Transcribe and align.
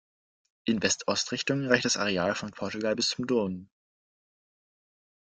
In 0.65 0.81
West-Ost-Richtung 0.81 1.67
reicht 1.67 1.85
das 1.85 1.97
Areal 1.97 2.33
von 2.33 2.49
Portugal 2.49 2.95
bis 2.95 3.09
zum 3.09 3.27
Don. 3.27 3.69